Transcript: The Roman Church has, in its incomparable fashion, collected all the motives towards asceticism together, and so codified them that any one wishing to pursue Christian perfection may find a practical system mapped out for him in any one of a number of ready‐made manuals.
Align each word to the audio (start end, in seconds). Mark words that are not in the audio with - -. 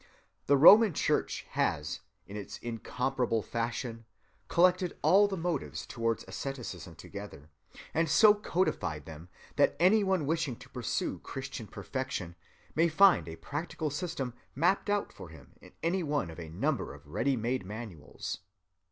The 0.47 0.57
Roman 0.57 0.93
Church 0.95 1.45
has, 1.51 1.99
in 2.25 2.35
its 2.35 2.57
incomparable 2.57 3.43
fashion, 3.43 4.05
collected 4.47 4.97
all 5.03 5.27
the 5.27 5.37
motives 5.37 5.85
towards 5.85 6.25
asceticism 6.27 6.95
together, 6.95 7.51
and 7.93 8.09
so 8.09 8.33
codified 8.33 9.05
them 9.05 9.29
that 9.57 9.75
any 9.79 10.03
one 10.03 10.25
wishing 10.25 10.55
to 10.55 10.69
pursue 10.69 11.19
Christian 11.19 11.67
perfection 11.67 12.35
may 12.73 12.87
find 12.87 13.27
a 13.27 13.35
practical 13.35 13.91
system 13.91 14.33
mapped 14.55 14.89
out 14.89 15.13
for 15.13 15.29
him 15.29 15.51
in 15.61 15.71
any 15.83 16.01
one 16.01 16.31
of 16.31 16.39
a 16.39 16.49
number 16.49 16.95
of 16.95 17.03
ready‐made 17.05 17.63
manuals. 17.63 18.39